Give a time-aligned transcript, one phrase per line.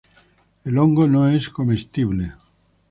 [0.63, 2.33] El hongo no es comestible.